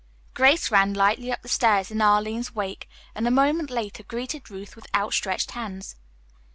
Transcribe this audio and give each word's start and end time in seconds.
Grace 0.33 0.71
ran 0.71 0.95
lightly 0.95 1.31
up 1.31 1.43
the 1.43 1.47
stairs 1.47 1.91
in 1.91 2.01
Arline's 2.01 2.55
wake, 2.55 2.89
and 3.13 3.27
a 3.27 3.29
moment 3.29 3.69
later 3.69 4.01
greeted 4.01 4.49
Ruth 4.49 4.75
with 4.75 4.87
outstretched 4.95 5.51
hands. 5.51 5.95